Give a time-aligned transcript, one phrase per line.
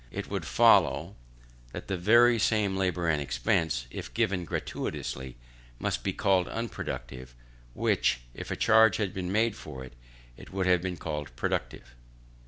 [0.09, 1.15] It would follow,
[1.73, 5.37] that the very same labour and expense, if given gratuitously,
[5.77, 7.35] must be called unproductive,
[7.75, 9.93] which, if a charge had been made for it,
[10.51, 11.93] would have been called productive.